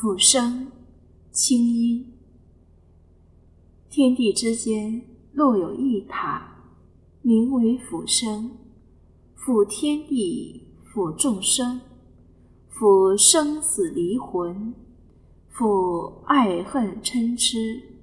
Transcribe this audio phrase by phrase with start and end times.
[0.00, 0.70] 俯生，
[1.32, 2.06] 清音。
[3.90, 6.62] 天地之间若有一塔，
[7.20, 8.52] 名为辅生，
[9.34, 11.80] 辅天地，辅众生，
[12.68, 14.72] 辅生死离魂，
[15.50, 17.97] 辅爱恨嗔痴。